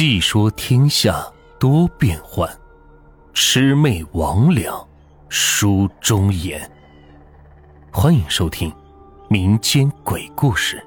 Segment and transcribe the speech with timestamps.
[0.00, 1.26] 细说天下
[1.58, 2.48] 多变幻，
[3.34, 4.86] 魑魅魍魉
[5.28, 6.70] 书中言。
[7.90, 8.72] 欢迎收听
[9.28, 10.80] 民间鬼故事。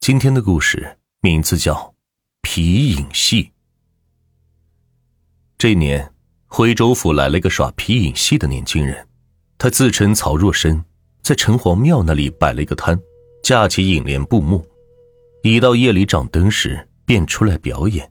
[0.00, 1.74] 今天的故事名字叫
[2.40, 3.44] 《皮影戏》。
[5.58, 6.10] 这年，
[6.46, 9.06] 徽州府来了一个耍皮影戏的年轻人，
[9.58, 10.82] 他自称曹若深，
[11.20, 12.98] 在城隍庙那里摆了一个摊。
[13.42, 14.64] 架起影帘布幕，
[15.42, 18.10] 一到夜里掌灯时，便出来表演。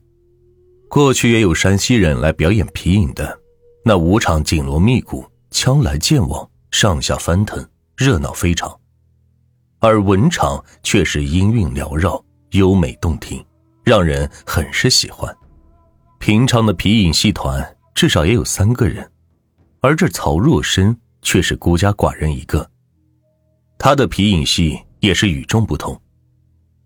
[0.88, 3.40] 过去也有山西人来表演皮影的，
[3.86, 7.64] 那舞场紧锣密鼓，枪来剑往，上下翻腾，
[7.96, 8.76] 热闹非常。
[9.80, 13.44] 而文场却是音韵缭绕，优美动听，
[13.84, 15.36] 让人很是喜欢。
[16.18, 19.10] 平常的皮影戏团至少也有三个人，
[19.82, 22.70] 而这曹若深却是孤家寡人一个。
[23.78, 24.80] 他的皮影戏。
[25.02, 25.98] 也是与众不同，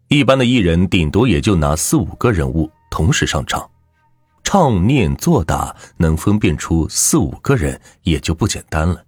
[0.09, 3.69] 一般的艺人顶多也就拿四五个人物同时上场，
[4.43, 9.03] 唱念做打能分辨出四五个人也就不简单了。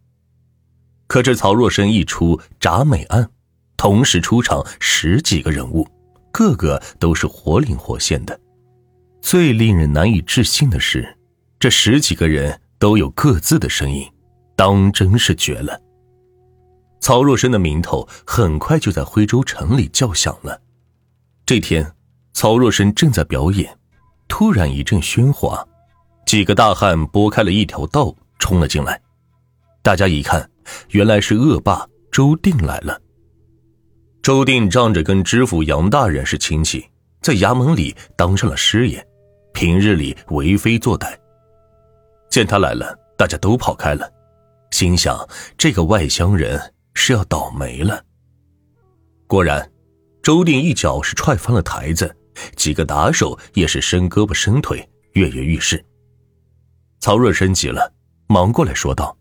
[1.08, 3.30] 可这曹若生一出铡美案，
[3.78, 5.88] 同时出场十几个人物，
[6.32, 8.40] 个个都是活灵活现的。
[9.22, 11.18] 最令人难以置信的是，
[11.59, 14.08] 这十几个人都有各自的声音，
[14.56, 15.80] 当真是绝了。
[17.00, 20.59] 曹若生的名头很快就在徽州城里叫响了。
[21.46, 21.86] 这天，
[22.34, 23.78] 曹若生正在表演，
[24.28, 25.64] 突然一阵喧哗，
[26.26, 29.00] 几个大汉拨开了一条道，冲了进来。
[29.84, 30.50] 大家一看，
[30.90, 33.00] 原来是恶霸周定来了。
[34.24, 36.84] 周定仗着跟知府杨大人是亲戚，
[37.22, 39.08] 在衙门里当上了师爷，
[39.54, 41.16] 平日里为非作歹。
[42.30, 44.12] 见他来了，大家都跑开了，
[44.72, 45.16] 心想
[45.58, 46.59] 这个外乡人。
[46.98, 48.02] 是要倒霉了。
[49.28, 49.70] 果然，
[50.26, 52.18] 周定一脚是踹翻了台子，
[52.56, 55.86] 几个打手也是伸胳膊伸腿，跃跃欲试。
[57.00, 57.94] 曹若生急了，
[58.25, 59.16] 忙过来说道：“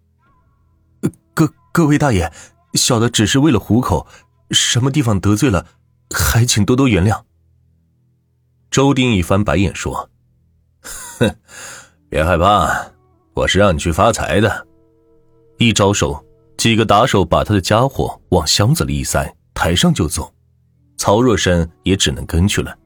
[1.34, 2.32] 各各位大爷，
[2.72, 4.06] 小的只是为了糊口，
[4.50, 5.66] 什么地方得罪了，
[6.08, 7.22] 还请多多原谅。”
[8.72, 10.08] 周定一翻白眼说
[11.20, 11.36] ：“哼，
[12.08, 12.92] 别害怕，
[13.34, 14.66] 我是让你去发财的。”
[15.60, 16.24] 一招手。
[16.56, 20.33] 几个打手把他的家伙往箱子里一塞，抬上就走。
[20.96, 22.76] 曹若生也只能跟去了。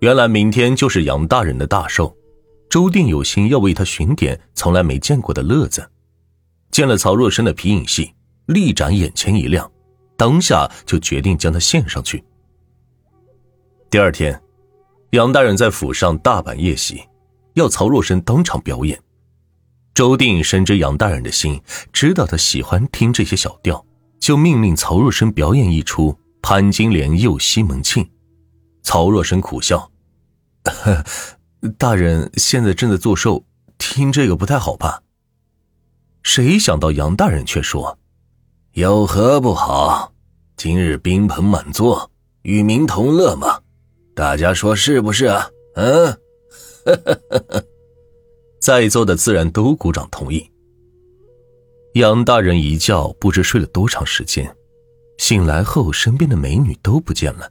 [0.00, 2.14] 原来明天就是杨大人的大寿，
[2.68, 5.88] 周定有心要为他寻点从来没见过的乐子。
[6.70, 8.12] 见了曹若生的皮影戏，
[8.46, 9.70] 立展眼前一亮，
[10.16, 12.22] 当下就决定将他献上去。
[13.88, 14.38] 第二天，
[15.10, 17.02] 杨大人在府上大摆宴席，
[17.54, 19.00] 要曹若生当场表演。
[19.94, 21.58] 周定深知杨大人的心，
[21.90, 23.82] 知道他喜欢听这些小调，
[24.18, 26.12] 就命令曹若生表演一出
[26.48, 28.04] 《潘金莲又西门庆》。
[28.84, 29.90] 曹若生苦笑
[31.76, 33.42] ：“大人现在正在做寿，
[33.78, 35.02] 听这个不太好吧？”
[36.22, 37.98] 谁想到杨大人却说
[38.74, 40.12] ：“有何不好？
[40.56, 42.12] 今日宾朋满座，
[42.42, 43.62] 与民同乐嘛，
[44.14, 46.16] 大家说是不是啊？”嗯。
[48.62, 50.48] 在座的自然都鼓掌同意。
[51.94, 54.55] 杨大人一觉不知睡了多长时间，
[55.18, 57.50] 醒来后身边的美女都不见了，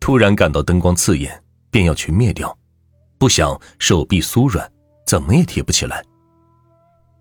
[0.00, 2.56] 突然感到灯光刺眼，便要去灭掉，
[3.18, 4.70] 不想手臂酥软，
[5.06, 6.04] 怎么也提不起来。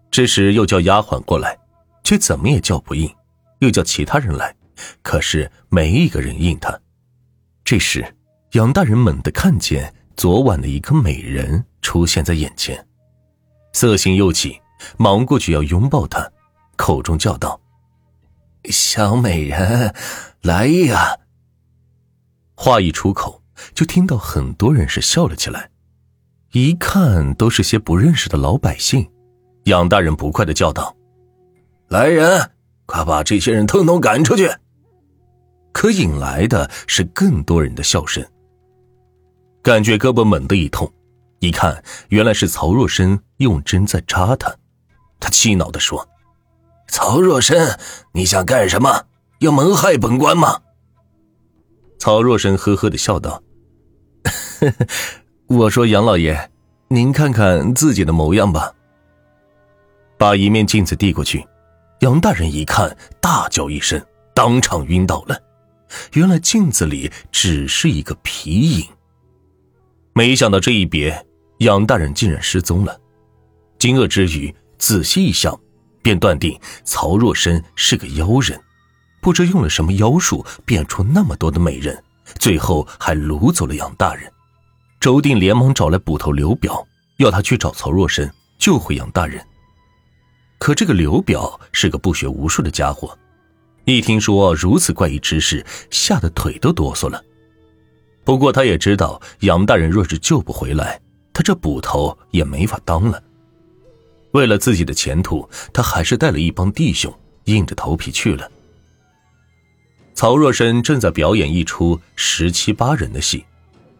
[0.09, 1.57] 这时又叫丫鬟过来，
[2.03, 3.13] 却怎么也叫不应，
[3.59, 4.55] 又叫其他人来，
[5.01, 6.79] 可是没一个人应他。
[7.63, 8.15] 这时
[8.51, 12.85] 杨大人猛地看见昨晚的一个美人出现在眼前。
[13.73, 14.59] 色心又起，
[14.97, 16.31] 忙过去要拥抱她，
[16.75, 17.59] 口中叫道
[18.71, 19.93] ：“小美人，
[20.41, 21.19] 来呀！”
[22.55, 23.41] 话一出口，
[23.73, 25.69] 就听到很多人是笑了起来，
[26.51, 29.09] 一看都是些不认识的老百姓。
[29.65, 30.95] 杨大人不快的叫道
[31.89, 32.51] ：“来人，
[32.85, 34.51] 快把这些人统统赶出去！”
[35.73, 38.23] 可引来的是更多人的笑声，
[39.61, 40.91] 感觉胳膊猛地一痛。
[41.39, 44.55] 一看，原来是曹若生用针在扎他。
[45.19, 46.07] 他气恼的说
[46.93, 47.75] ：“曹若生，
[48.11, 49.07] 你想干什么？
[49.39, 50.61] 要谋害本官吗？”
[51.97, 53.41] 曹若生呵呵的笑道
[55.49, 56.51] ：“我说杨老爷，
[56.89, 58.71] 您看看自己的模样吧。”
[60.19, 61.43] 把一面镜子递过去，
[62.01, 63.99] 杨大人一看，大叫一声，
[64.35, 65.35] 当场晕倒了。
[66.13, 68.87] 原来镜子里只是一个皮影。
[70.13, 71.25] 没想到这一别。
[71.57, 72.99] 杨大人竟然失踪了，
[73.79, 75.57] 惊愕之余，仔细一想，
[76.03, 78.61] 便断定曹若深是个妖人，
[79.21, 82.03] 不知用了什么妖术，变出那么多的美人，
[82.37, 84.31] 最后还掳走了杨大人。
[84.99, 86.85] 周定连忙找来捕头刘表，
[87.17, 89.43] 要他去找曹若深救回杨大人。
[90.59, 93.17] 可这个刘表是个不学无术的家伙，
[93.85, 97.21] 一听说如此怪异之事，吓得腿都哆嗦了。
[98.23, 101.01] 不过他也知道，杨大人若是救不回来，
[101.33, 103.21] 他这捕头也没法当了。
[104.33, 107.11] 为了自己的前途，他还是带了一帮弟兄，
[107.45, 108.51] 硬着头皮去了。
[110.13, 113.43] 曹若申正在表演一出十七八人的戏，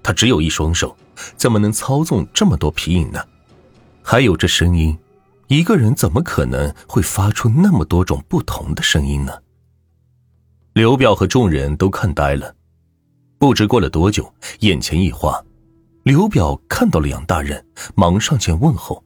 [0.04, 0.96] 他只有一双手，
[1.36, 3.24] 怎么能操纵这么多皮影呢？
[4.04, 4.98] 还有这声音。
[5.48, 9.34] 一个人怎么可能会发出那么多种不同的声音呢？
[10.74, 12.56] 刘表和众人都看呆了。
[13.38, 15.40] 不知过了多久，眼前一花，
[16.04, 17.64] 刘表看到了杨大人，
[17.94, 19.04] 忙上前问候：“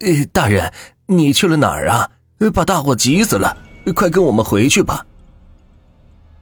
[0.00, 0.72] 呃，大人，
[1.06, 2.10] 你去了哪儿啊？
[2.52, 3.56] 把大伙急死了！
[3.94, 5.06] 快跟我们回去吧。”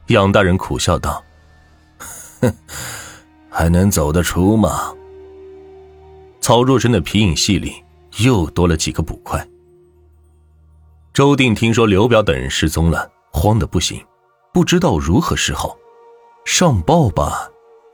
[0.09, 1.23] 杨大人苦笑道
[2.41, 2.55] ：“哼，
[3.51, 4.95] 还能走得出吗？”
[6.41, 7.85] 曹若真的皮影戏里。
[8.25, 9.47] 又多了几个捕快。
[11.13, 14.05] 周定听说刘表等人失踪了，慌得不行，
[14.53, 15.77] 不知道如何是好。
[16.45, 17.49] 上报吧，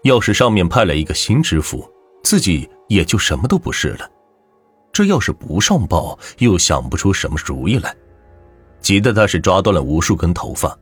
[0.05, 1.87] 要是上面派来一个新知府，
[2.23, 4.09] 自己也就什么都不是了。
[4.95, 7.95] 这要是不上报，又想不出什么主意来，
[8.81, 10.79] 急得他是抓断了无数根头发，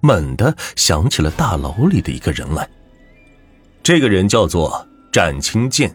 [0.00, 2.66] 猛地想起了大牢里的一个人来。
[3.82, 5.92] 这个人叫做展清剑，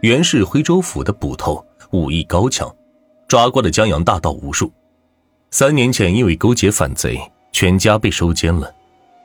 [0.00, 1.62] 原是徽州府的捕头。
[1.92, 2.74] 武艺高强，
[3.28, 4.72] 抓过的江洋大盗无数。
[5.50, 7.16] 三年前因为勾结反贼，
[7.52, 8.74] 全家被收监了，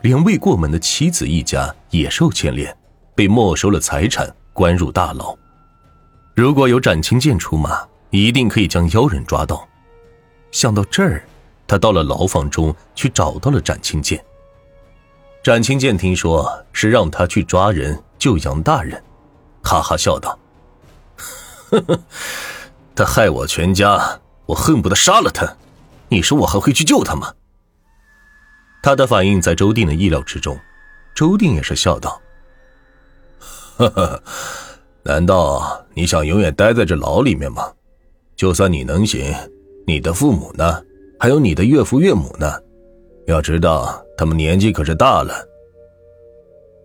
[0.01, 2.75] 连未过门的妻子一家也受牵连，
[3.15, 5.35] 被没收了财产，关入大牢。
[6.33, 9.67] 如果有展清剑出马，一定可以将妖人抓到。
[10.51, 11.23] 想到这儿，
[11.67, 14.23] 他到了牢房中去找到了展清剑。
[15.43, 19.01] 展清剑听说是让他去抓人救杨大人，
[19.63, 20.37] 哈哈笑道。
[22.95, 25.55] 他害我全家，我恨不得杀了他。
[26.09, 27.33] 你说我还会去救他吗？
[28.83, 30.59] 他的反应在周定的意料之中，
[31.15, 32.21] 周定也是笑道
[33.77, 34.23] ：“呵 呵，
[35.03, 37.71] 难道你想永远待在这牢里面吗？
[38.35, 39.33] 就算你能行，
[39.85, 40.83] 你的父母呢？
[41.19, 42.51] 还有你的岳父岳母呢？
[43.27, 45.33] 要知道，他们年纪可是大了。”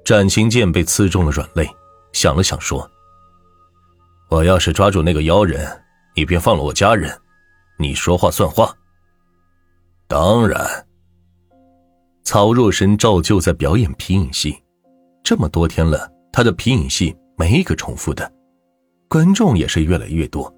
[0.05, 1.69] 战青剑被刺中了软肋，
[2.13, 2.89] 想了想说。
[4.29, 5.67] 我要是抓住那个妖人，
[6.15, 7.11] 你便放了我家人，
[7.79, 8.75] 你说话算话。
[10.07, 10.87] 当然。
[12.23, 14.63] 曹若申照旧在表演皮影戏，
[15.23, 18.31] 这么多天了，他的皮影戏没一个重复的，
[19.09, 20.53] 观众也是越来越多。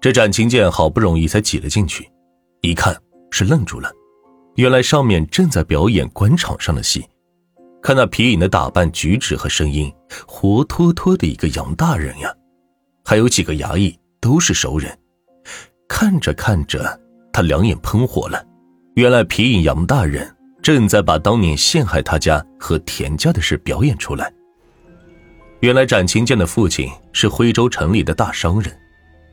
[0.00, 2.08] 这展清剑好不容易才挤了进去，
[2.60, 2.96] 一看
[3.30, 3.90] 是愣住了，
[4.56, 7.04] 原来上面正在表演官场上的戏，
[7.82, 9.92] 看那皮影的打扮、举止和声音，
[10.26, 12.30] 活脱脱的一个杨大人呀！
[13.04, 14.98] 还有几个衙役都是熟人，
[15.88, 17.00] 看着看着，
[17.32, 18.44] 他两眼喷火了。
[18.94, 24.32] 原来皮影杨大人正在把当年陷害他家和田家的事表演出来。
[25.64, 28.70] 原来展清剑的父亲是徽州城里的大商人，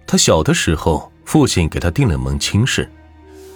[0.08, 2.90] 他小的时候父亲给他定了门亲事，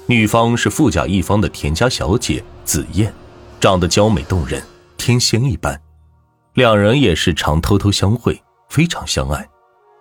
[0.07, 3.13] 女方是富甲一方的田家小姐紫燕，
[3.61, 4.61] 长得娇美动人，
[4.97, 5.79] 天仙一般，
[6.55, 9.47] 两人也是常偷偷相会，非常相爱。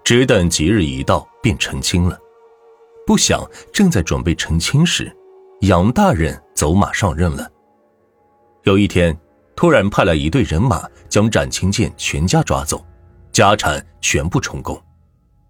[0.02, 2.18] 只等吉日一到，便成亲了。
[3.06, 5.16] 不想正在准备成亲时，
[5.60, 7.48] 杨大人走马上任了。
[8.64, 9.16] 有一天，
[9.56, 12.84] 突然派来一队人马，将展清剑全家抓走，
[13.32, 14.80] 家产全部充公。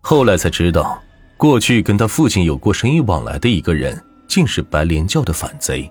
[0.01, 1.03] 后来才知道，
[1.37, 5.91] 过去跟他父亲有过生意往来的一个人，竟是白莲教的反贼，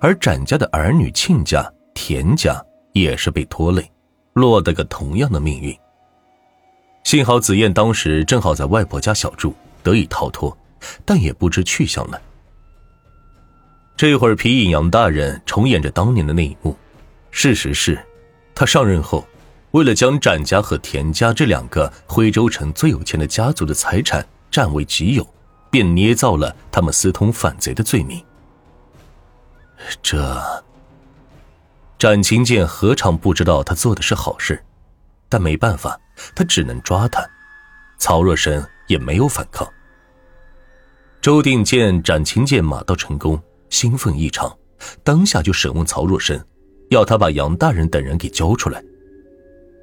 [0.00, 3.90] 而展家的儿女亲家、田家也是被拖累，
[4.32, 5.76] 落得个同样的命运。
[7.04, 10.56] 幸好紫燕当时正好在外婆家小住，得以逃脱，
[11.04, 12.20] 但也不知去向了。
[13.94, 16.74] 这会儿皮影杨大人重演着当年的那一幕。
[17.32, 17.98] 事实是，
[18.54, 19.26] 他上任后，
[19.72, 25.26] 为了将展家和田家这两个徽州城最有钱的家族的财产占为己有，
[25.70, 28.22] 便捏造了他们私通反贼的罪名。
[30.02, 30.62] 这，
[31.98, 34.62] 展清剑何尝不知道他做的是好事，
[35.28, 35.98] 但没办法。
[36.34, 37.26] 他只能抓他，
[37.98, 39.66] 曹若申也没有反抗。
[41.22, 44.54] 周定见斩青剑马到成功，兴奋异常，
[45.02, 46.44] 当下就审问曹若申，
[46.92, 48.82] 要他把杨大人等人给交出来。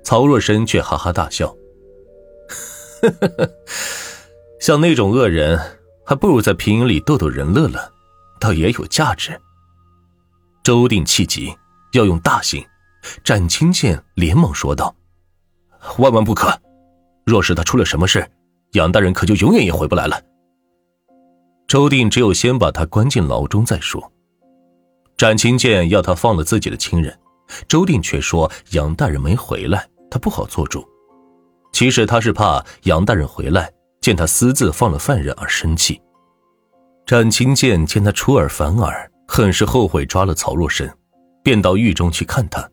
[0.03, 1.47] 曹若深却哈哈大笑
[3.01, 3.51] ：“呵呵呵，
[4.59, 5.59] 像那种恶人，
[6.05, 7.91] 还不如在平营里逗逗人乐乐，
[8.39, 9.39] 倒也有价值。”
[10.63, 11.53] 周定气急，
[11.93, 12.63] 要用大刑。
[13.23, 14.93] 展清剑连忙说道
[15.99, 16.53] ：“万万不可！
[17.25, 18.29] 若是他出了什么事，
[18.73, 20.21] 杨大人可就永远也回不来了。”
[21.67, 24.11] 周定只有先把他关进牢中再说。
[25.19, 27.13] 展清剑要他放了自己的亲人，
[27.67, 30.81] 周定却说杨大人没回来，他不好做主。
[31.73, 36.01] 其实他是怕杨大人回来见他私自放了犯人而生气。
[37.05, 40.89] 展清剑见他出尔反尔，很是后悔抓了曹若生，
[41.43, 42.65] 便到狱中去看他。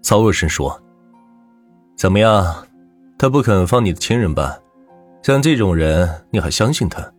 [0.00, 0.80] 曹若生说
[1.98, 2.68] ：“怎么样，
[3.18, 4.56] 他不肯放你的亲人吧？
[5.24, 7.12] 像这种人，你还相信他？”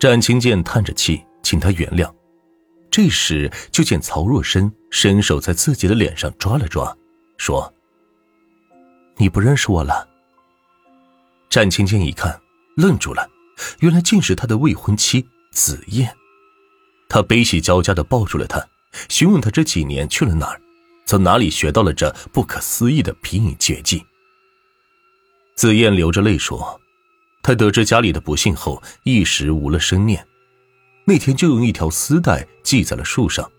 [0.00, 2.10] 展清剑叹着气，请他原谅。
[2.94, 6.96] 这时就见曹若深伸手在自己的脸上抓了抓，
[7.36, 7.74] 说
[9.18, 10.08] ：“你不认识我了。”
[11.50, 12.40] 战青青一看，
[12.76, 13.28] 愣住了，
[13.80, 16.16] 原来竟是他的未婚妻紫燕。
[17.08, 18.64] 他悲喜交加的抱住了她，
[19.08, 20.60] 询问她这几年去了哪儿。
[21.04, 24.06] 从哪里学到了这不可思议的皮影绝技？
[25.56, 26.80] 紫燕流着泪说
[27.42, 30.24] ：“她得知家里的不幸后，一时无了生念。
[31.04, 33.50] 那天就用一条丝带系在了树上，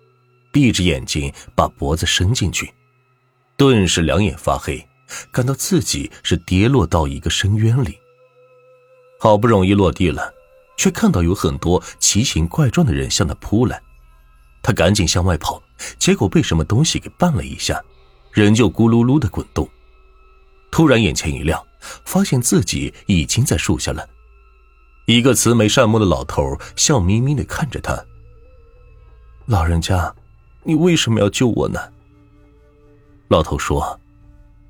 [0.52, 2.74] 闭着眼睛把脖子伸进去，
[3.56, 4.88] 顿时两眼发黑，
[5.32, 7.98] 感到自己是跌落到一个深渊里。
[9.20, 10.34] 好不容易落地了，
[10.78, 13.82] 却看到有很多奇形怪状的人向他扑来，
[14.62, 15.62] 他赶紧向外跑。”
[16.00, 17.84] 结果被什么东西给绊了一下，
[18.32, 19.70] 人就咕噜噜的滚动。
[20.72, 21.62] 突然眼前一亮，
[22.06, 24.08] 发现自己已经在树下了。
[25.06, 28.06] 一个慈眉善目的老头笑眯眯的看着他
[29.46, 30.14] ：“老人家，
[30.64, 31.80] 你为什么要救我呢？”
[33.30, 34.00] 老头说：“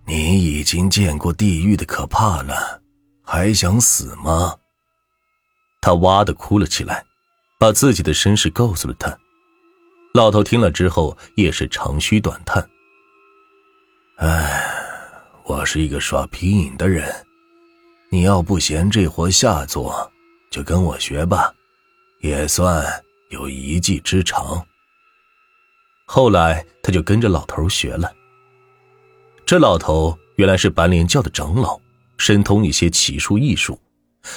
[0.06, 2.82] 你已经见过地狱的可怕了，
[3.24, 4.56] 还想死吗？”
[5.82, 7.06] 他哇的哭了起来，
[7.58, 9.18] 把自己的身世告诉了他。
[10.13, 12.68] 老头听了之后也是长吁短叹。
[14.18, 14.65] 唉，
[15.44, 17.25] 我是一个耍皮影的人，
[18.10, 20.12] 你要不嫌这活下作，
[20.55, 21.53] 就跟我学吧，
[22.21, 22.81] 也算
[23.29, 24.65] 有一技之长。
[26.05, 28.09] 后来他就跟着老头学了。
[29.45, 31.77] 这老头原来是白莲教的长老，
[32.17, 33.77] 深通一些奇术异术，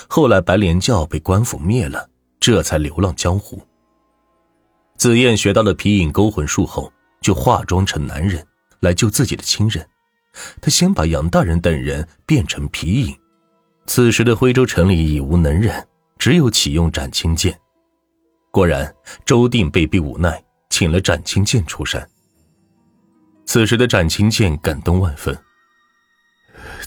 [0.08, 2.10] 后来白莲教被官府灭了，
[2.40, 3.62] 这才流浪江湖。
[4.96, 8.44] 紫燕学到了皮影勾魂术后，就化妆成男人
[8.80, 9.86] 来救自己的亲人。
[10.60, 13.16] 他先把杨大人等人变成皮影。
[13.86, 15.87] 此时的徽州城里已无能人，
[16.18, 17.58] 只有启用斩青剑。
[18.50, 18.94] 果然，
[19.24, 22.08] 周定被逼无奈，请了斩青剑出山。
[23.46, 25.36] 此时的斩青剑感动万分。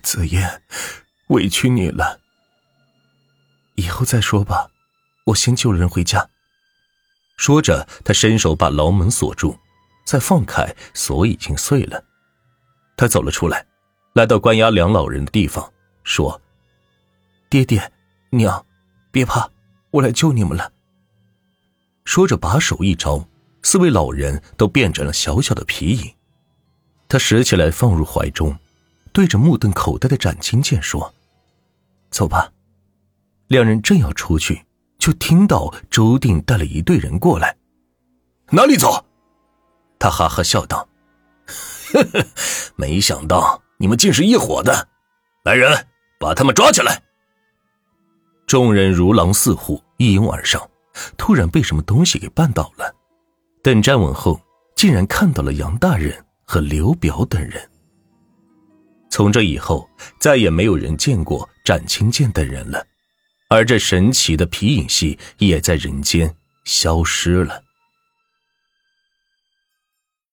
[0.04, 0.62] 紫燕，
[1.28, 2.20] 委屈你了。
[3.76, 4.70] 以后再说吧，
[5.26, 6.30] 我先救人回家。
[7.38, 9.58] 说着，他伸手把牢门锁住，
[10.06, 12.04] 再放开，锁已经碎了。
[12.98, 13.66] 他走了出来，
[14.14, 15.72] 来到关押两老人的地方，
[16.04, 16.40] 说
[17.50, 17.92] ：“爹爹，
[18.30, 18.64] 娘，
[19.12, 19.50] 别怕，
[19.92, 20.72] 我来救你们了。”
[22.06, 23.28] 说着，把手一招，
[23.62, 26.14] 四位老人都变成了小小的皮影。
[27.08, 28.58] 他拾起来放入怀中，
[29.12, 31.14] 对着目瞪口呆的展青剑说
[32.10, 32.52] ：“走吧。”
[33.48, 34.66] 两人正要出去。
[34.98, 37.58] 就听到周定带了一队人过来，
[38.52, 39.04] 哪里走？
[39.98, 40.88] 他哈哈笑道
[41.92, 42.24] ：“呵呵，
[42.76, 44.88] 没想到你们竟是一伙的，
[45.44, 45.88] 来人，
[46.20, 47.02] 把他们抓起来！”
[48.52, 50.62] 众人如狼似虎，一拥而上，
[51.18, 52.94] 突然被什么东西给绊倒了。
[53.64, 54.42] 等站稳后，
[54.76, 57.72] 竟然看到了杨大人和刘表等人。
[59.10, 59.90] 从这以后，
[60.20, 62.86] 再也没有人见过展青剑等人了。
[63.50, 67.64] 而这神奇的皮影戏也在人间消失了。